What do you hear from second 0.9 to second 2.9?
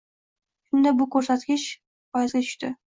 bu ko'rsatkich % ga tushdi...